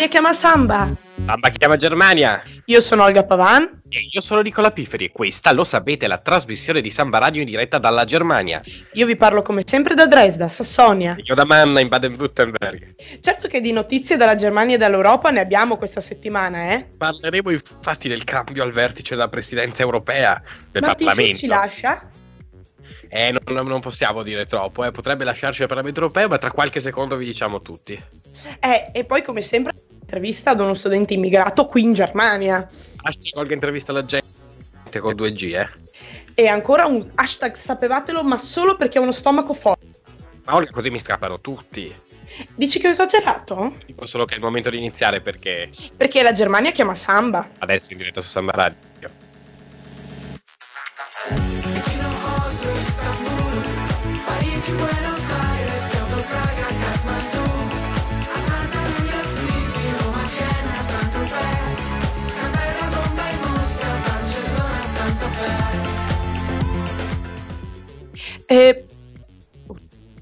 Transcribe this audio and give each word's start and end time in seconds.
Mi 0.00 0.08
chiama 0.08 0.32
Samba. 0.32 0.96
Samba 1.26 1.50
chiama 1.50 1.76
Germania. 1.76 2.42
Io 2.64 2.80
sono 2.80 3.04
Olga 3.04 3.22
Pavan. 3.22 3.82
E 3.90 4.08
io 4.10 4.22
sono 4.22 4.40
Nicola 4.40 4.70
Pifferi 4.70 5.04
e 5.04 5.12
questa, 5.12 5.52
lo 5.52 5.62
sapete, 5.62 6.06
è 6.06 6.08
la 6.08 6.16
trasmissione 6.16 6.80
di 6.80 6.88
Samba 6.88 7.18
Radio 7.18 7.42
in 7.42 7.46
diretta 7.46 7.76
dalla 7.76 8.06
Germania. 8.06 8.62
Io 8.94 9.04
vi 9.04 9.14
parlo 9.14 9.42
come 9.42 9.60
sempre 9.66 9.92
da 9.92 10.06
Dresda, 10.06 10.48
Sassonia. 10.48 11.16
Io 11.22 11.34
da 11.34 11.44
Manna 11.44 11.80
in 11.80 11.88
Baden-Württemberg. 11.88 12.94
Certo 13.20 13.46
che 13.46 13.60
di 13.60 13.72
notizie 13.72 14.16
dalla 14.16 14.36
Germania 14.36 14.76
e 14.76 14.78
dall'Europa 14.78 15.30
ne 15.30 15.40
abbiamo 15.40 15.76
questa 15.76 16.00
settimana, 16.00 16.72
eh? 16.72 16.86
Parleremo 16.96 17.50
infatti 17.50 18.08
del 18.08 18.24
cambio 18.24 18.62
al 18.62 18.72
vertice 18.72 19.16
della 19.16 19.28
presidenza 19.28 19.82
europea 19.82 20.42
del 20.70 20.80
Martin 20.80 21.06
Parlamento. 21.08 21.36
Schulz 21.36 21.40
ci 21.40 21.46
lascia? 21.46 22.10
Eh, 23.06 23.34
non, 23.44 23.66
non 23.66 23.80
possiamo 23.80 24.22
dire 24.22 24.46
troppo, 24.46 24.82
eh. 24.82 24.92
potrebbe 24.92 25.24
lasciarci 25.24 25.60
il 25.60 25.68
Parlamento 25.68 26.00
europeo, 26.00 26.28
ma 26.28 26.38
tra 26.38 26.50
qualche 26.50 26.80
secondo 26.80 27.16
vi 27.16 27.26
diciamo 27.26 27.60
tutti. 27.60 28.02
Eh, 28.60 28.90
e 28.94 29.04
poi 29.04 29.22
come 29.22 29.42
sempre 29.42 29.74
intervista 30.10 30.50
ad 30.50 30.60
uno 30.60 30.74
studente 30.74 31.14
immigrato 31.14 31.66
qui 31.66 31.82
in 31.84 31.92
Germania. 31.92 32.68
Hashtag 33.02 33.36
Olga 33.36 33.54
intervista 33.54 33.92
la 33.92 34.04
gente 34.04 34.98
con 34.98 35.14
2G, 35.14 35.54
eh. 35.56 35.68
E 36.34 36.48
ancora 36.48 36.86
un 36.86 37.08
hashtag 37.14 37.54
sapevatelo, 37.54 38.24
ma 38.24 38.36
solo 38.38 38.76
perché 38.76 38.98
ha 38.98 39.02
uno 39.02 39.12
stomaco 39.12 39.54
forte. 39.54 39.86
Ma 40.44 40.56
Olga 40.56 40.70
così 40.72 40.90
mi 40.90 40.98
scappano 40.98 41.40
tutti. 41.40 41.94
Dici 42.54 42.80
che 42.80 42.88
ho 42.88 42.90
esagerato? 42.90 43.76
Dico 43.86 44.04
solo 44.06 44.24
che 44.24 44.34
è 44.34 44.36
il 44.38 44.42
momento 44.42 44.70
di 44.70 44.78
iniziare 44.78 45.20
perché 45.20 45.68
Perché 45.96 46.22
la 46.22 46.32
Germania 46.32 46.72
chiama 46.72 46.94
Samba. 46.94 47.48
adesso 47.58 47.92
in 47.92 47.98
diretta 47.98 48.20
su 48.20 48.28
Samba 48.28 48.52
Radio. 48.52 49.10
Parigi, 54.26 54.72
Buenos 54.72 55.30
Aires, 55.30 55.88
Kyoto, 55.90 56.22
Praga, 56.28 56.66
Kathmandu 56.80 57.59
E 68.50 68.84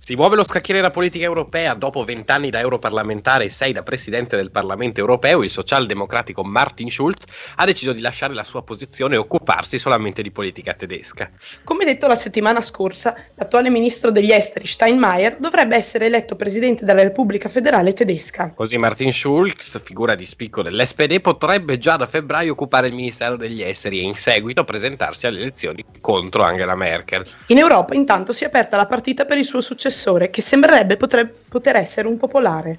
Si 0.08 0.16
muove 0.16 0.36
lo 0.36 0.42
scacchiere 0.42 0.80
della 0.80 0.90
politica 0.90 1.26
europea 1.26 1.74
dopo 1.74 2.02
vent'anni 2.02 2.48
da 2.48 2.60
europarlamentare 2.60 3.44
e 3.44 3.50
sei 3.50 3.74
da 3.74 3.82
presidente 3.82 4.36
del 4.36 4.50
Parlamento 4.50 5.00
europeo. 5.00 5.42
Il 5.42 5.50
socialdemocratico 5.50 6.42
Martin 6.42 6.90
Schulz 6.90 7.26
ha 7.56 7.66
deciso 7.66 7.92
di 7.92 8.00
lasciare 8.00 8.32
la 8.32 8.42
sua 8.42 8.62
posizione 8.62 9.16
e 9.16 9.18
occuparsi 9.18 9.78
solamente 9.78 10.22
di 10.22 10.30
politica 10.30 10.72
tedesca. 10.72 11.30
come 11.62 11.84
detto 11.84 12.06
la 12.06 12.16
settimana 12.16 12.62
scorsa, 12.62 13.14
l'attuale 13.34 13.68
ministro 13.68 14.10
degli 14.10 14.32
esteri 14.32 14.66
Steinmeier 14.66 15.36
dovrebbe 15.38 15.76
essere 15.76 16.06
eletto 16.06 16.36
presidente 16.36 16.86
della 16.86 17.02
Repubblica 17.02 17.50
Federale 17.50 17.92
Tedesca. 17.92 18.52
Così 18.54 18.78
Martin 18.78 19.12
Schulz, 19.12 19.78
figura 19.84 20.14
di 20.14 20.24
spicco 20.24 20.62
dell'SPD, 20.62 21.20
potrebbe 21.20 21.76
già 21.76 21.98
da 21.98 22.06
febbraio 22.06 22.52
occupare 22.52 22.86
il 22.86 22.94
Ministero 22.94 23.36
degli 23.36 23.62
Esteri 23.62 23.98
e 23.98 24.04
in 24.04 24.16
seguito 24.16 24.64
presentarsi 24.64 25.26
alle 25.26 25.40
elezioni 25.40 25.84
contro 26.00 26.44
Angela 26.44 26.74
Merkel. 26.74 27.26
In 27.48 27.58
Europa 27.58 27.92
intanto 27.92 28.32
si 28.32 28.44
è 28.44 28.46
aperta 28.46 28.78
la 28.78 28.86
partita 28.86 29.26
per 29.26 29.36
il 29.36 29.44
suo 29.44 29.60
successore, 29.60 29.96
che 30.30 30.42
sembrerebbe 30.42 30.96
potre- 30.96 31.26
poter 31.48 31.76
essere 31.76 32.08
un 32.08 32.16
popolare. 32.16 32.78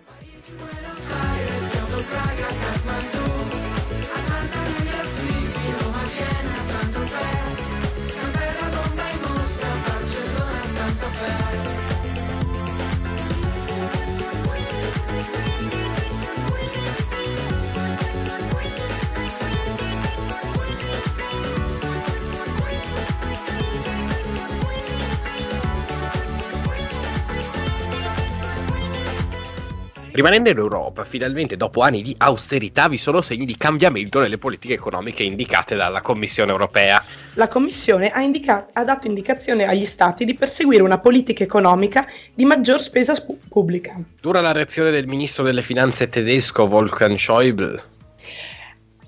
Rimanendo 30.12 30.50
in 30.50 30.58
Europa, 30.58 31.06
finalmente 31.06 31.56
dopo 31.56 31.81
anni 31.81 32.02
di 32.02 32.16
austerità 32.18 32.88
vi 32.88 32.97
sono 32.97 33.22
segni 33.22 33.46
di 33.46 33.56
cambiamento 33.56 34.20
nelle 34.20 34.40
politiche 34.40 34.74
economiche 34.74 35.22
indicate 35.22 35.75
dalla 35.75 36.02
Commissione 36.02 36.52
europea. 36.52 37.03
La 37.36 37.47
Commissione 37.47 38.09
ha, 38.09 38.20
indica- 38.22 38.70
ha 38.74 38.84
dato 38.84 39.06
indicazione 39.06 39.66
agli 39.66 39.86
Stati 39.86 40.25
di 40.25 40.34
perseguire 40.34 40.81
una 40.81 40.97
politica 40.97 41.44
economica 41.44 42.08
di 42.34 42.44
maggior 42.46 42.81
spesa 42.81 43.14
spu- 43.14 43.40
pubblica. 43.47 44.00
Dura 44.20 44.42
la 44.42 44.52
reazione 44.52 44.90
del 44.90 45.06
ministro 45.06 45.44
delle 45.44 45.62
finanze 45.62 46.09
tedesco 46.09 46.64
Wolfgang 46.64 47.16
Schäuble. 47.16 47.84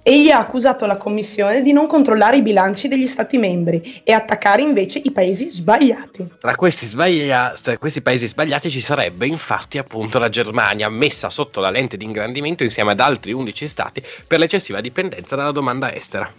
Egli 0.04 0.32
ha 0.32 0.40
accusato 0.40 0.88
la 0.88 0.98
Commissione 0.98 1.62
di 1.62 1.72
non 1.72 1.86
controllare 1.86 2.38
i 2.38 2.42
bilanci 2.42 2.88
degli 2.88 3.06
Stati 3.06 3.38
membri 3.38 4.02
e 4.04 4.14
attaccare 4.14 4.64
invece 4.64 5.00
i 5.04 5.12
paesi 5.12 5.48
sbagliati. 5.48 6.28
Tra 6.40 6.56
questi, 6.56 6.88
sbaglia- 6.88 7.56
tra 7.62 7.78
questi 7.78 8.02
paesi 8.02 8.26
sbagliati 8.26 8.72
ci 8.72 8.82
sarebbe 8.82 9.28
infatti 9.28 9.78
appunto 9.78 10.18
la 10.18 10.30
Germania, 10.30 10.90
messa 10.90 11.30
sotto 11.30 11.60
la 11.60 11.70
lente 11.70 11.98
di 11.98 12.06
ingrandimento 12.06 12.64
insieme 12.64 12.92
ad 12.92 13.00
altri 13.00 13.32
11 13.32 13.68
stati 13.68 14.04
per 14.26 14.40
l'eccessiva 14.40 14.82
dipendenza 14.82 15.36
dalla 15.36 15.52
domanda 15.52 15.94
estera. 15.94 16.32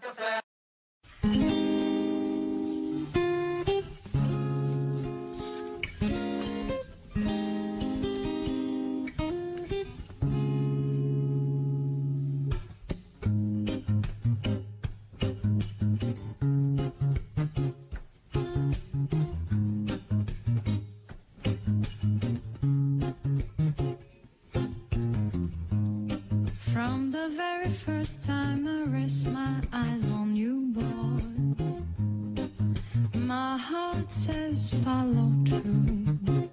From 0.00 0.39
the 27.22 27.28
very 27.36 27.68
first 27.68 28.22
time 28.22 28.66
I 28.66 28.84
rest 28.84 29.26
my 29.26 29.60
eyes 29.74 30.04
on 30.10 30.34
you, 30.34 30.54
boy, 30.72 31.20
my 33.18 33.58
heart 33.58 34.10
says 34.10 34.70
follow 34.84 35.30
through. 35.46 36.48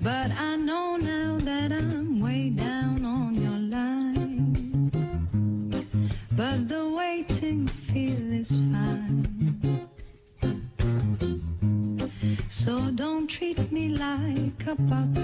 But 0.00 0.30
I 0.38 0.54
know 0.56 0.96
now 0.96 1.38
that 1.38 1.72
I'm 1.72 2.20
way 2.20 2.50
down 2.50 3.04
on 3.04 3.34
your 3.34 3.60
line. 3.76 4.90
But 6.30 6.68
the 6.68 6.88
waiting 6.88 7.66
feel 7.66 8.32
is 8.40 8.50
fine. 8.70 9.88
So 12.48 12.72
don't 12.94 13.26
treat 13.26 13.72
me 13.72 13.88
like 13.88 14.64
a 14.68 14.76
puppet 14.76 15.15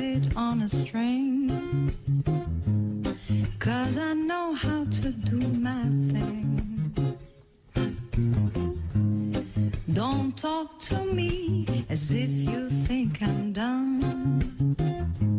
Don't 9.92 10.34
talk 10.34 10.78
to 10.78 11.04
me 11.04 11.84
as 11.90 12.12
if 12.12 12.30
you 12.30 12.70
think 12.86 13.20
I'm 13.20 13.52
dumb. 13.52 15.31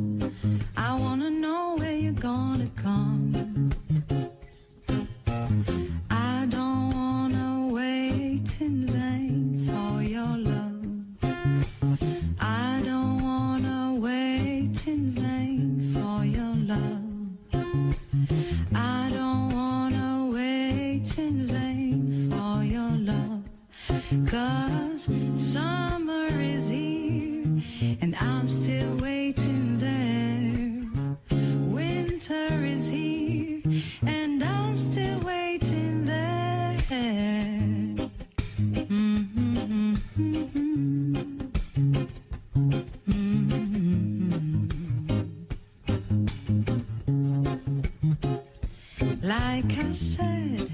Like 49.23 49.77
I 49.77 49.93
said, 49.93 50.69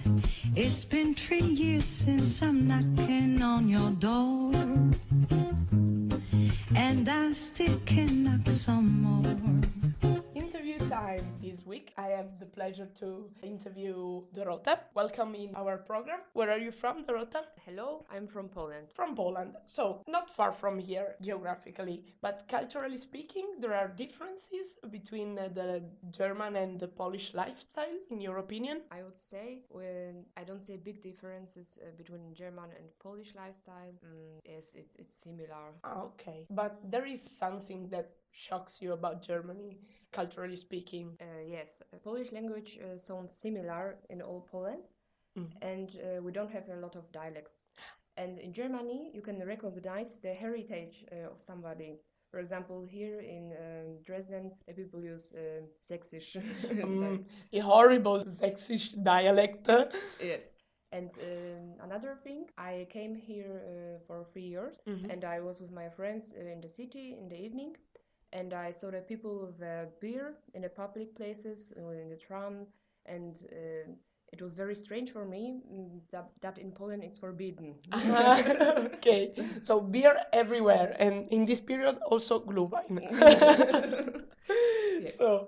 it's 0.56 0.84
been 0.84 1.13
three 1.13 1.40
years 1.40 1.86
since 1.86 2.42
I'm 2.42 2.68
knocking 2.68 3.44
on 3.44 3.69
your 3.69 3.92
door. 3.92 4.51
And 6.75 7.07
I 7.07 7.31
still 7.34 7.80
can 7.86 8.24
knock 8.24 8.48
some 8.48 9.04
more. 9.04 9.38
Pleasure 12.59 12.89
to 13.00 13.29
interview 13.41 14.21
Dorota. 14.35 14.73
Welcome 14.94 15.33
in 15.33 15.56
our 15.56 15.77
program. 15.77 16.19
Where 16.33 16.51
are 16.51 16.57
you 16.57 16.71
from, 16.71 17.06
Dorota? 17.06 17.41
Hello, 17.65 18.06
I'm 18.11 18.27
from 18.27 18.50
Poland. 18.50 18.88
From 18.94 19.15
Poland. 19.15 19.56
So, 19.65 20.03
not 20.09 20.29
far 20.29 20.51
from 20.51 20.77
here 20.77 21.15
geographically, 21.21 22.03
but 22.21 22.44
culturally 22.50 22.97
speaking, 22.97 23.45
there 23.61 23.73
are 23.73 23.88
differences 23.88 24.67
between 24.91 25.35
the 25.35 25.81
German 26.11 26.57
and 26.57 26.77
the 26.77 26.89
Polish 26.89 27.31
lifestyle, 27.33 27.97
in 28.09 28.19
your 28.19 28.39
opinion? 28.39 28.81
I 28.91 29.03
would 29.03 29.17
say 29.17 29.59
when 29.69 30.25
I 30.35 30.44
don't 30.44 30.62
see 30.62 30.75
big 30.75 31.01
differences 31.01 31.79
uh, 31.81 31.91
between 31.97 32.33
German 32.33 32.69
and 32.77 32.85
Polish 33.00 33.31
lifestyle. 33.35 33.94
Mm, 34.03 34.39
yes, 34.44 34.75
it's 34.75 34.95
it's 34.97 35.15
similar. 35.23 35.63
Ah, 35.85 36.01
okay. 36.09 36.45
But 36.50 36.73
there 36.91 37.05
is 37.05 37.21
something 37.21 37.88
that 37.95 38.07
shocks 38.31 38.81
you 38.81 38.94
about 38.94 39.21
Germany, 39.21 39.77
culturally 40.11 40.56
speaking. 40.56 41.17
Uh, 41.21 41.41
yes, 41.45 41.81
Polish 42.03 42.31
language 42.31 42.79
uh, 42.79 42.97
sounds 42.97 43.33
similar 43.35 43.97
in 44.09 44.21
all 44.21 44.41
Poland, 44.51 44.83
Mhm. 45.35 45.61
and 45.61 45.97
uh, 46.03 46.21
we 46.21 46.31
don't 46.31 46.51
have 46.51 46.69
a 46.69 46.75
lot 46.75 46.95
of 46.95 47.11
dialects. 47.11 47.63
And 48.17 48.39
in 48.39 48.53
Germany, 48.53 49.11
you 49.13 49.21
can 49.21 49.39
recognize 49.45 50.19
the 50.19 50.33
heritage 50.33 51.06
uh, 51.11 51.31
of 51.31 51.39
somebody. 51.39 52.00
For 52.31 52.39
example, 52.39 52.83
here 52.83 53.19
in 53.19 53.53
um, 53.53 53.97
Dresden, 54.06 54.51
the 54.67 54.73
people 54.73 55.01
use 55.01 55.33
uh, 55.33 55.61
Sächsisch. 55.81 56.38
Mm, 56.83 57.25
a 57.53 57.59
horrible 57.59 58.23
Sächsisch 58.25 58.91
dialect. 59.03 59.67
Yes. 60.19 60.53
And 60.91 61.09
um, 61.21 61.75
another 61.81 62.15
thing, 62.15 62.47
I 62.57 62.88
came 62.89 63.15
here 63.15 63.62
uh, 63.65 64.00
for 64.07 64.23
three 64.23 64.44
years, 64.47 64.81
Mhm. 64.85 65.09
and 65.09 65.23
I 65.23 65.39
was 65.39 65.59
with 65.62 65.71
my 65.71 65.89
friends 65.89 66.35
uh, 66.38 66.45
in 66.45 66.62
the 66.62 66.69
city 66.69 67.15
in 67.19 67.27
the 67.29 67.39
evening, 67.39 67.75
and 68.33 68.53
I 68.53 68.71
saw 68.71 68.91
the 68.91 69.01
people 69.01 69.47
with 69.47 69.61
beer 69.99 70.35
in 70.53 70.61
the 70.61 70.69
public 70.69 71.15
places, 71.15 71.73
uh, 71.77 71.89
in 71.89 72.09
the 72.09 72.17
tram, 72.17 72.67
and 73.05 73.37
uh, 73.51 73.91
it 74.31 74.41
was 74.41 74.53
very 74.53 74.75
strange 74.75 75.11
for 75.11 75.25
me 75.25 75.61
mm, 75.71 75.99
that, 76.11 76.29
that 76.41 76.57
in 76.59 76.71
Poland 76.71 77.03
it's 77.03 77.17
forbidden. 77.17 77.75
okay, 78.95 79.33
so 79.61 79.79
beer 79.79 80.17
everywhere, 80.33 80.95
and 80.99 81.27
in 81.31 81.45
this 81.45 81.59
period 81.59 81.97
also 82.05 82.39
Glühwein. 82.39 82.99
Yes. 84.99 85.15
So, 85.17 85.47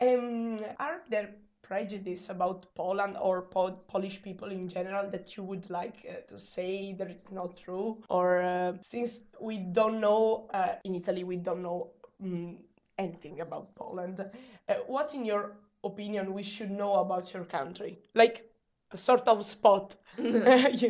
um, 0.00 0.58
are 0.78 1.00
there 1.08 1.30
prejudice 1.62 2.28
about 2.28 2.66
Poland 2.74 3.16
or 3.20 3.42
po- 3.42 3.78
Polish 3.88 4.22
people 4.22 4.50
in 4.50 4.68
general 4.68 5.08
that 5.10 5.36
you 5.36 5.42
would 5.44 5.70
like 5.70 6.06
uh, 6.08 6.20
to 6.28 6.38
say 6.38 6.92
that 6.98 7.08
it's 7.08 7.30
not 7.30 7.56
true? 7.56 7.98
Or 8.10 8.42
uh, 8.42 8.74
since 8.80 9.20
we 9.40 9.58
don't 9.58 10.00
know 10.00 10.48
uh, 10.52 10.74
in 10.84 10.94
Italy, 10.94 11.24
we 11.24 11.36
don't 11.36 11.62
know 11.62 11.90
mm, 12.22 12.56
anything 12.98 13.40
about 13.40 13.74
Poland, 13.74 14.20
uh, 14.68 14.74
what, 14.86 15.14
in 15.14 15.24
your 15.24 15.52
opinion, 15.84 16.32
we 16.34 16.42
should 16.42 16.70
know 16.70 16.94
about 16.94 17.32
your 17.34 17.44
country? 17.44 17.98
Like 18.14 18.48
a 18.92 18.96
sort 18.96 19.26
of 19.28 19.44
spot, 19.44 19.96
you 20.18 20.32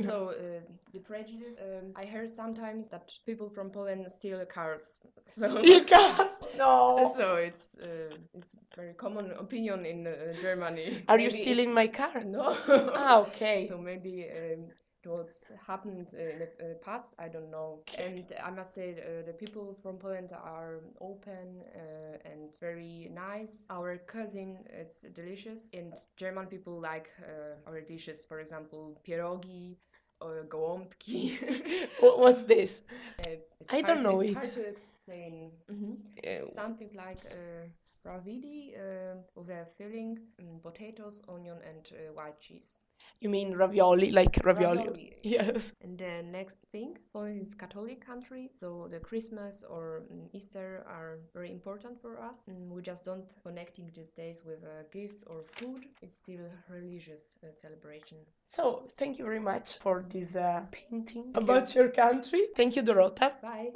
know? 0.00 0.06
So 0.06 0.28
uh, 0.30 0.60
the 0.92 0.98
prejudice, 1.00 1.56
um, 1.60 1.92
I 1.96 2.04
heard 2.04 2.34
sometimes 2.34 2.88
that 2.90 3.10
people 3.24 3.48
from 3.48 3.70
Poland 3.70 4.10
steal 4.10 4.44
cars. 4.46 5.00
So 5.26 5.62
Steal 5.62 5.84
cars? 5.84 6.32
No. 6.58 7.12
So 7.16 7.36
it's 7.36 7.78
uh, 7.78 8.14
it's 8.34 8.54
very 8.76 8.94
common 8.94 9.30
opinion 9.32 9.86
in 9.86 10.06
uh, 10.06 10.34
Germany. 10.42 11.04
Are 11.08 11.18
you 11.18 11.28
Maybe- 11.30 11.42
stealing 11.42 11.72
my 11.72 11.86
car? 11.86 12.20
No. 12.24 12.56
Ah, 12.94 13.20
okay. 13.20 13.66
So 13.68 13.78
maybe 13.78 14.26
um, 14.30 14.68
it 15.04 15.08
was 15.08 15.50
happened 15.66 16.08
uh, 16.14 16.22
in 16.22 16.38
the 16.38 16.46
uh, 16.46 16.74
past. 16.84 17.14
I 17.18 17.28
don't 17.28 17.50
know. 17.50 17.80
And 17.98 18.24
I 18.42 18.50
must 18.50 18.74
say 18.74 18.92
uh, 19.00 19.26
the 19.26 19.32
people 19.32 19.76
from 19.82 19.96
Poland 19.98 20.32
are 20.32 20.80
open 21.00 21.62
uh, 21.74 22.18
and 22.30 22.54
very 22.60 23.10
nice. 23.12 23.66
Our 23.70 23.98
cousin 23.98 24.58
it's 24.70 25.00
delicious, 25.02 25.68
and 25.74 26.00
German 26.16 26.46
people 26.46 26.80
like 26.80 27.10
uh, 27.22 27.68
our 27.70 27.80
dishes. 27.80 28.24
For 28.24 28.40
example, 28.40 28.98
pierogi 29.06 29.76
or 30.20 30.44
gołąbki. 30.48 31.88
Wha- 32.02 32.18
What's 32.18 32.42
this? 32.44 32.82
I 33.70 33.82
hard- 33.82 33.82
don't 33.82 34.02
know 34.02 34.20
it's 34.20 34.22
it. 34.22 34.48
hard 34.48 34.52
to 34.54 34.62
explain. 34.68 35.52
Mhm. 35.70 35.96
Uh, 36.24 36.44
Something 36.44 36.90
like 36.94 37.24
uh, 37.30 37.66
ravidi 38.04 38.74
uh, 38.76 39.16
with 39.34 39.50
a 39.50 39.66
filling, 39.76 40.18
um, 40.40 40.60
potatoes, 40.62 41.22
onion, 41.28 41.58
and 41.68 41.90
uh, 41.92 42.12
white 42.12 42.40
cheese. 42.40 42.78
You 43.20 43.28
mean 43.28 43.54
ravioli, 43.54 44.10
like 44.10 44.38
ravioli? 44.44 44.78
Ravioli. 44.78 45.12
Yes. 45.22 45.72
And 45.82 45.98
the 45.98 46.22
next 46.22 46.58
thing, 46.72 46.96
Poland 47.12 47.40
is 47.46 47.54
Catholic 47.54 48.04
country, 48.04 48.50
so 48.58 48.88
the 48.90 48.98
Christmas 48.98 49.64
or 49.68 50.02
mm, 50.12 50.28
Easter 50.32 50.84
are 50.86 51.18
very 51.32 51.50
important 51.50 52.00
for 52.00 52.20
us. 52.20 52.38
And 52.46 52.70
we 52.72 52.82
just 52.82 53.04
don't 53.04 53.34
connecting 53.42 53.90
these 53.94 54.10
days 54.10 54.42
with 54.44 54.64
uh, 54.64 54.82
gifts 54.92 55.24
or 55.26 55.44
food. 55.56 55.84
It's 56.02 56.16
still 56.16 56.46
religious 56.68 57.36
uh, 57.42 57.48
celebration. 57.60 58.18
So, 58.48 58.88
thank 58.98 59.18
you 59.18 59.24
very 59.24 59.40
much 59.40 59.78
for 59.78 60.04
this 60.08 60.36
uh, 60.36 60.62
painting 60.70 61.32
about 61.34 61.74
your 61.74 61.88
country. 61.88 62.48
Thank 62.56 62.76
you, 62.76 62.82
Dorota. 62.82 63.32
Bye. 63.42 63.70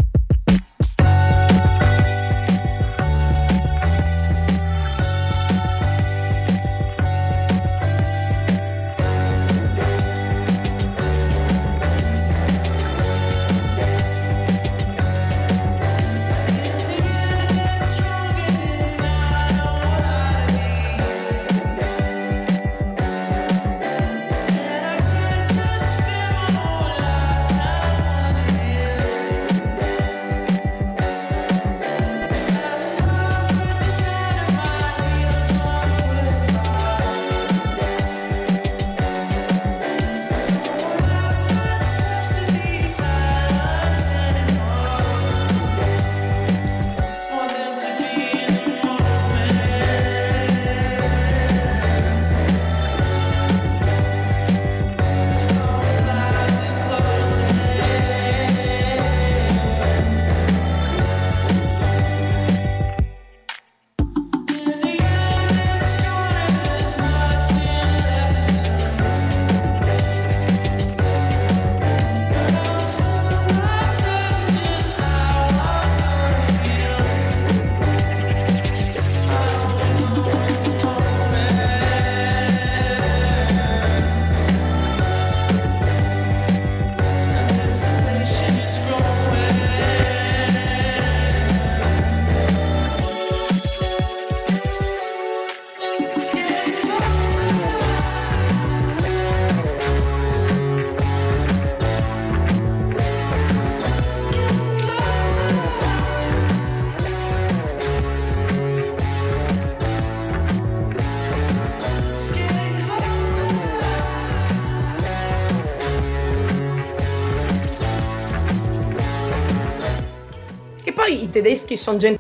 Poi 120.97 121.23
i 121.23 121.31
tedeschi 121.31 121.77
sono 121.77 121.99
gente... 121.99 122.19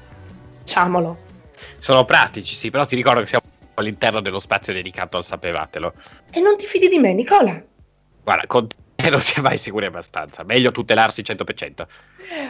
Diciamolo. 0.62 1.16
Sono 1.78 2.04
pratici, 2.04 2.54
sì, 2.54 2.70
però 2.70 2.84
ti 2.84 2.96
ricordo 2.96 3.20
che 3.20 3.26
siamo 3.26 3.44
all'interno 3.74 4.20
dello 4.20 4.38
spazio 4.38 4.72
dedicato 4.72 5.16
al 5.16 5.24
sapevatelo. 5.24 5.94
E 6.30 6.40
non 6.40 6.56
ti 6.56 6.66
fidi 6.66 6.88
di 6.88 6.98
me, 6.98 7.14
Nicola? 7.14 7.62
Guarda, 8.22 8.46
con 8.46 8.66
te 8.68 8.76
Eh, 8.96 9.10
non 9.10 9.20
si 9.20 9.34
è 9.38 9.40
mai 9.40 9.58
sicuri 9.58 9.86
abbastanza. 9.86 10.42
Meglio 10.42 10.72
tutelarsi 10.72 11.22
100%. 11.22 11.86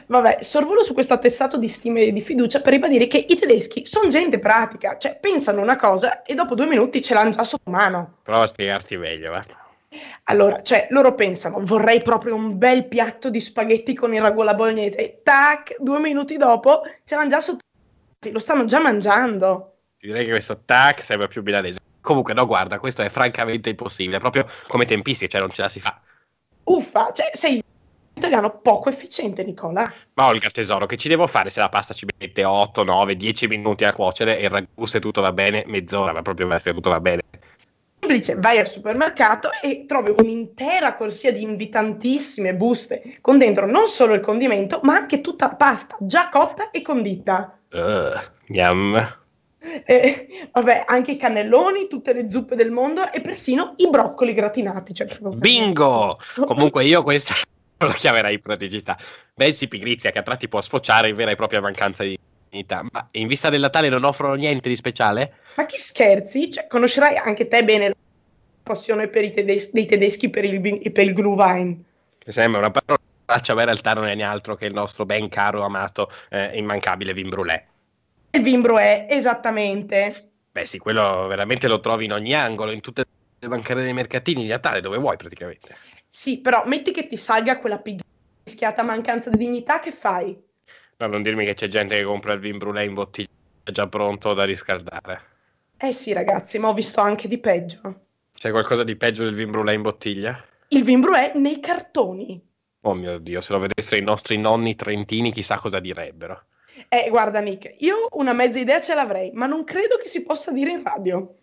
Vabbè, 0.06 0.38
sorvolo 0.40 0.82
su 0.82 0.94
questo 0.94 1.12
attestato 1.12 1.58
di 1.58 1.68
stima 1.68 2.00
e 2.00 2.12
di 2.12 2.20
fiducia 2.20 2.60
per 2.60 2.72
ribadire 2.72 3.08
che 3.08 3.24
i 3.28 3.36
tedeschi 3.36 3.84
sono 3.84 4.08
gente 4.08 4.38
pratica, 4.38 4.96
cioè 4.96 5.18
pensano 5.20 5.60
una 5.60 5.76
cosa 5.76 6.22
e 6.22 6.34
dopo 6.34 6.54
due 6.54 6.66
minuti 6.66 7.02
ce 7.02 7.14
l'hanno 7.14 7.30
già 7.30 7.44
sotto 7.44 7.70
mano. 7.70 8.18
Prova 8.22 8.44
a 8.44 8.46
spiegarti 8.46 8.96
meglio, 8.96 9.32
va. 9.32 9.44
Allora, 10.24 10.62
cioè, 10.62 10.86
loro 10.90 11.14
pensano, 11.14 11.60
vorrei 11.62 12.02
proprio 12.02 12.34
un 12.34 12.58
bel 12.58 12.86
piatto 12.86 13.30
di 13.30 13.40
spaghetti 13.40 13.94
con 13.94 14.14
il 14.14 14.20
ragù 14.20 14.40
alla 14.40 14.54
bolognese. 14.54 15.20
Tac, 15.22 15.76
due 15.78 15.98
minuti 15.98 16.36
dopo 16.36 16.82
ce 17.04 17.14
l'hanno 17.14 17.30
già 17.30 17.40
sotto. 17.40 17.64
Lo 18.30 18.38
stanno 18.38 18.64
già 18.64 18.80
mangiando. 18.80 19.74
Direi 19.98 20.24
che 20.24 20.30
questo 20.30 20.62
tac 20.64 21.02
sembra 21.02 21.28
più 21.28 21.42
milanese. 21.42 21.80
Comunque, 22.00 22.34
no, 22.34 22.46
guarda, 22.46 22.78
questo 22.78 23.02
è 23.02 23.08
francamente 23.08 23.70
impossibile. 23.70 24.18
Proprio 24.18 24.46
come 24.68 24.84
tempistiche, 24.84 25.30
cioè 25.30 25.40
non 25.40 25.50
ce 25.50 25.62
la 25.62 25.68
si 25.68 25.80
fa. 25.80 26.00
Uffa, 26.64 27.12
cioè, 27.12 27.30
sei 27.32 27.62
italiano 28.14 28.58
poco 28.60 28.88
efficiente, 28.88 29.44
Nicola. 29.44 29.92
Ma 30.14 30.26
Olga, 30.26 30.48
tesoro, 30.50 30.86
che 30.86 30.96
ci 30.96 31.08
devo 31.08 31.26
fare 31.26 31.50
se 31.50 31.60
la 31.60 31.68
pasta 31.68 31.94
ci 31.94 32.06
mette 32.18 32.44
8, 32.44 32.82
9, 32.82 33.16
10 33.16 33.46
minuti 33.46 33.84
a 33.84 33.92
cuocere 33.92 34.38
e 34.38 34.44
il 34.44 34.50
ragù 34.50 34.84
se 34.84 35.00
tutto 35.00 35.20
va 35.20 35.32
bene, 35.32 35.64
mezz'ora, 35.66 36.12
ma 36.12 36.22
proprio 36.22 36.58
se 36.58 36.72
tutto 36.72 36.90
va 36.90 37.00
bene. 37.00 37.22
Semplice, 38.16 38.36
vai 38.36 38.58
al 38.58 38.68
supermercato 38.68 39.50
e 39.62 39.84
trovi 39.86 40.14
un'intera 40.16 40.94
corsia 40.94 41.32
di 41.32 41.42
invitantissime 41.42 42.54
buste 42.54 43.18
con 43.20 43.38
dentro 43.38 43.66
non 43.66 43.88
solo 43.88 44.14
il 44.14 44.20
condimento, 44.20 44.80
ma 44.82 44.94
anche 44.94 45.20
tutta 45.20 45.48
la 45.48 45.56
pasta 45.56 45.96
già 46.00 46.28
cotta 46.28 46.70
e 46.70 46.82
condita. 46.82 47.58
Uh, 47.70 48.52
yum. 48.52 49.16
Eh, 49.84 50.48
vabbè, 50.52 50.84
anche 50.86 51.12
i 51.12 51.16
cannelloni, 51.16 51.88
tutte 51.88 52.12
le 52.12 52.30
zuppe 52.30 52.54
del 52.54 52.70
mondo 52.70 53.12
e 53.12 53.20
persino 53.20 53.74
i 53.76 53.88
broccoli 53.88 54.32
gratinati. 54.32 54.94
Cioè, 54.94 55.18
Bingo! 55.34 56.18
Comunque 56.46 56.84
io 56.84 57.02
questa 57.02 57.34
non 57.78 57.90
la 57.90 57.96
chiamerei 57.96 58.38
praticità. 58.38 58.96
Bensì 59.34 59.68
pigrizia 59.68 60.10
che 60.10 60.20
a 60.20 60.22
tratti 60.22 60.48
può 60.48 60.62
sfociare 60.62 61.08
in 61.08 61.16
vera 61.16 61.32
e 61.32 61.36
propria 61.36 61.60
mancanza 61.60 62.04
di 62.04 62.18
dignità. 62.48 62.86
Ma 62.90 63.08
in 63.12 63.26
vista 63.26 63.50
del 63.50 63.60
Natale 63.60 63.88
non 63.88 64.04
offrono 64.04 64.34
niente 64.34 64.68
di 64.68 64.76
speciale? 64.76 65.34
Ma 65.56 65.66
che 65.66 65.78
scherzi? 65.78 66.50
Cioè, 66.50 66.66
conoscerai 66.68 67.16
anche 67.16 67.48
te 67.48 67.64
bene 67.64 67.95
passione 68.66 69.06
per 69.06 69.22
i 69.22 69.30
tedes- 69.30 69.70
dei 69.70 69.86
tedeschi 69.86 70.28
per 70.28 70.44
il, 70.44 70.60
vin- 70.60 70.92
per 70.92 71.04
il 71.04 71.14
Glühwein. 71.14 71.84
Mi 72.26 72.32
sembra 72.32 72.58
una 72.58 72.72
parolaccia, 72.72 73.54
ma 73.54 73.60
in 73.60 73.66
realtà 73.66 73.94
non 73.94 74.06
è 74.06 74.14
nient'altro 74.14 74.56
che 74.56 74.66
il 74.66 74.74
nostro 74.74 75.06
ben 75.06 75.28
caro, 75.28 75.62
amato, 75.62 76.10
eh, 76.28 76.58
immancabile 76.58 77.12
vin 77.14 77.28
brûlé. 77.28 77.62
Il 78.32 78.42
Vimbro 78.42 78.78
è 78.78 79.06
esattamente. 79.08 80.32
Beh 80.52 80.66
sì, 80.66 80.78
quello 80.78 81.26
veramente 81.26 81.68
lo 81.68 81.80
trovi 81.80 82.04
in 82.06 82.12
ogni 82.12 82.34
angolo, 82.34 82.72
in 82.72 82.80
tutte 82.80 83.04
le 83.38 83.48
bancarelle 83.48 83.84
dei 83.84 83.94
mercatini 83.94 84.42
di 84.42 84.48
Natale, 84.48 84.80
dove 84.80 84.98
vuoi 84.98 85.16
praticamente. 85.16 85.76
Sì, 86.08 86.40
però 86.40 86.64
metti 86.66 86.92
che 86.92 87.06
ti 87.06 87.16
salga 87.16 87.58
quella 87.58 87.78
pigrischiata 87.78 88.82
mancanza 88.82 89.30
di 89.30 89.36
dignità, 89.36 89.80
che 89.80 89.92
fai? 89.92 90.36
No, 90.98 91.06
non 91.06 91.22
dirmi 91.22 91.44
che 91.44 91.54
c'è 91.54 91.68
gente 91.68 91.96
che 91.96 92.04
compra 92.04 92.32
il 92.32 92.40
vin 92.40 92.58
brûlé 92.58 92.84
in 92.84 92.94
bottiglia 92.94 93.28
già 93.70 93.86
pronto 93.86 94.34
da 94.34 94.44
riscaldare. 94.44 95.20
Eh 95.78 95.92
sì, 95.92 96.12
ragazzi, 96.12 96.58
ma 96.58 96.68
ho 96.68 96.74
visto 96.74 97.00
anche 97.00 97.28
di 97.28 97.38
peggio. 97.38 98.05
C'è 98.36 98.50
qualcosa 98.50 98.84
di 98.84 98.96
peggio 98.96 99.24
del 99.24 99.34
vin 99.34 99.50
brûlé 99.50 99.72
in 99.72 99.82
bottiglia? 99.82 100.44
Il 100.68 100.84
Vimbro 100.84 101.14
è 101.14 101.32
nei 101.36 101.58
cartoni. 101.58 102.38
Oh 102.82 102.92
mio 102.92 103.18
Dio, 103.18 103.40
se 103.40 103.52
lo 103.54 103.60
vedessero 103.60 104.00
i 104.00 104.04
nostri 104.04 104.36
nonni 104.36 104.76
trentini 104.76 105.32
chissà 105.32 105.56
cosa 105.56 105.80
direbbero. 105.80 106.44
Eh, 106.88 107.08
guarda, 107.08 107.40
Nick, 107.40 107.76
io 107.78 108.08
una 108.12 108.34
mezza 108.34 108.58
idea 108.58 108.80
ce 108.82 108.94
l'avrei, 108.94 109.30
ma 109.32 109.46
non 109.46 109.64
credo 109.64 109.96
che 109.96 110.08
si 110.08 110.22
possa 110.22 110.52
dire 110.52 110.72
in 110.72 110.82
radio. 110.82 111.38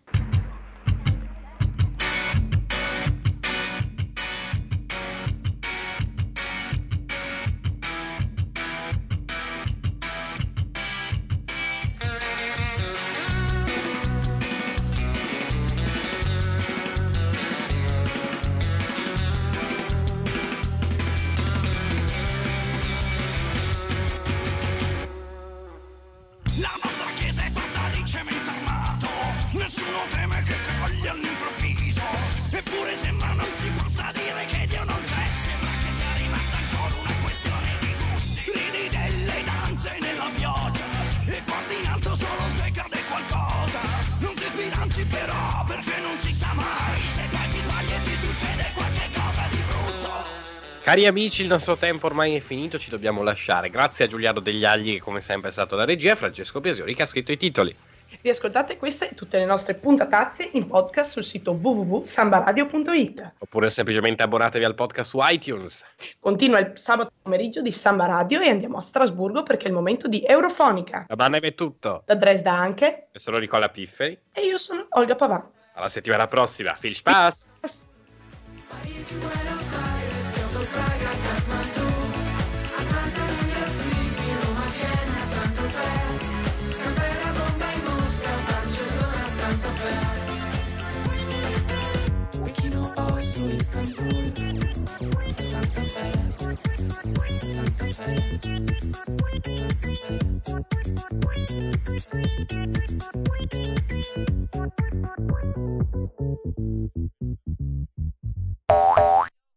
Cari 50.93 51.07
amici, 51.07 51.41
il 51.41 51.47
nostro 51.47 51.75
tempo 51.75 52.05
ormai 52.05 52.35
è 52.35 52.39
finito, 52.39 52.77
ci 52.77 52.91
dobbiamo 52.91 53.23
lasciare. 53.23 53.71
Grazie 53.71 54.05
a 54.05 54.07
Giuliano 54.07 54.39
Degli 54.39 54.63
Agli, 54.63 54.93
che 54.93 55.01
come 55.01 55.21
sempre 55.21 55.50
è 55.50 55.51
stato 55.51 55.75
la 55.75 55.85
regia, 55.85 56.12
e 56.12 56.15
Francesco 56.15 56.62
Biasiori, 56.62 56.93
che 56.93 57.01
ha 57.01 57.07
scritto 57.07 57.31
i 57.31 57.38
titoli. 57.38 57.75
Riascoltate 58.21 58.77
queste 58.77 59.09
e 59.09 59.15
tutte 59.15 59.39
le 59.39 59.45
nostre 59.45 59.73
puntatazze 59.73 60.51
in 60.53 60.67
podcast 60.67 61.13
sul 61.13 61.23
sito 61.23 61.53
www.sambaradio.it. 61.53 63.31
Oppure 63.39 63.71
semplicemente 63.71 64.21
abbonatevi 64.21 64.63
al 64.63 64.75
podcast 64.75 65.09
su 65.09 65.17
iTunes. 65.23 65.83
Continua 66.19 66.59
il 66.59 66.73
sabato 66.75 67.12
pomeriggio 67.23 67.63
di 67.63 67.71
Samba 67.71 68.05
Radio 68.05 68.41
e 68.41 68.50
andiamo 68.50 68.77
a 68.77 68.81
Strasburgo 68.81 69.41
perché 69.41 69.63
è 69.65 69.69
il 69.69 69.73
momento 69.73 70.07
di 70.07 70.23
Eurofonica. 70.23 71.05
Da 71.07 71.15
Bannev 71.15 71.43
è 71.43 71.55
tutto. 71.55 72.03
Da 72.05 72.13
Dresda 72.13 72.51
anche. 72.51 73.07
E 73.12 73.17
sono 73.17 73.39
Nicola 73.39 73.67
Pifferi. 73.69 74.15
E 74.31 74.41
io 74.41 74.59
sono 74.59 74.85
Olga 74.89 75.15
Pavà. 75.15 75.43
Alla 75.73 75.89
settimana 75.89 76.27
prossima. 76.27 76.77
Viel 76.79 76.93
Spaß! 76.93 77.50
Parigi, 78.69 79.15
Buenos 79.15 80.01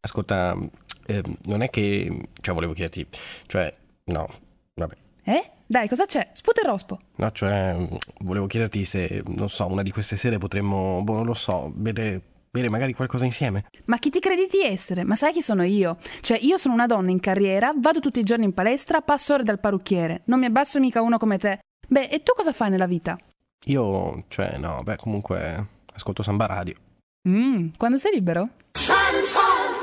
Ascolta, 0.02 0.54
ehm, 1.06 1.36
non 1.44 1.62
è 1.62 1.70
che... 1.70 2.28
Cioè, 2.40 2.54
volevo 2.54 2.72
chiederti... 2.72 3.06
Cioè, 3.46 3.74
no, 4.04 4.28
vabbè. 4.74 4.94
Eh? 5.24 5.50
Dai, 5.66 5.88
cosa 5.88 6.06
c'è? 6.06 6.28
Sputa 6.32 6.60
il 6.60 6.68
rospo. 6.68 7.00
No, 7.16 7.30
cioè, 7.32 7.88
volevo 8.20 8.46
chiederti 8.46 8.84
se, 8.84 9.22
non 9.26 9.48
so, 9.48 9.66
una 9.66 9.82
di 9.82 9.90
queste 9.90 10.14
sere 10.14 10.38
potremmo, 10.38 11.02
boh, 11.02 11.14
non 11.14 11.26
lo 11.26 11.34
so, 11.34 11.72
bere, 11.74 12.20
bere 12.50 12.68
magari 12.68 12.92
qualcosa 12.94 13.24
insieme. 13.24 13.66
Ma 13.86 13.98
chi 13.98 14.10
ti 14.10 14.20
credi 14.20 14.46
di 14.48 14.62
essere? 14.62 15.02
Ma 15.02 15.16
sai 15.16 15.32
chi 15.32 15.42
sono 15.42 15.64
io? 15.64 15.98
Cioè, 16.20 16.38
io 16.40 16.56
sono 16.56 16.74
una 16.74 16.86
donna 16.86 17.10
in 17.10 17.18
carriera, 17.18 17.72
vado 17.76 17.98
tutti 17.98 18.20
i 18.20 18.24
giorni 18.24 18.44
in 18.44 18.54
palestra, 18.54 19.00
passo 19.00 19.34
ore 19.34 19.42
dal 19.42 19.58
parrucchiere. 19.58 20.22
Non 20.26 20.38
mi 20.38 20.46
abbazzo 20.46 20.78
mica 20.78 21.02
uno 21.02 21.18
come 21.18 21.38
te. 21.38 21.58
Beh, 21.88 22.08
e 22.08 22.22
tu 22.22 22.32
cosa 22.36 22.52
fai 22.52 22.70
nella 22.70 22.86
vita? 22.86 23.18
Io, 23.64 24.24
cioè, 24.28 24.58
no, 24.58 24.82
beh, 24.84 24.96
comunque, 24.96 25.66
ascolto 25.92 26.22
Samba 26.22 26.46
Radio. 26.46 26.74
Mmm, 27.28 27.70
quando 27.76 27.96
sei 27.96 28.12
libero? 28.12 28.50
Chanson 28.70 29.75